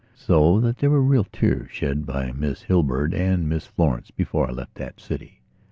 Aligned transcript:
So 0.15 0.59
that 0.61 0.79
there 0.79 0.89
were 0.89 0.99
real 1.03 1.25
tears 1.25 1.69
shed 1.69 2.07
by 2.07 2.31
both 2.31 2.35
Miss 2.39 2.63
Hurlbird 2.63 3.13
and 3.13 3.47
Miss 3.47 3.67
Florence 3.67 4.09
before 4.09 4.49
I 4.49 4.53
left 4.53 4.73
that 4.73 4.99
city. 4.99 5.41